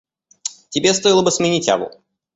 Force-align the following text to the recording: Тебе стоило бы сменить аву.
Тебе 0.69 0.95
стоило 0.95 1.21
бы 1.21 1.29
сменить 1.31 1.69
аву. 1.69 1.91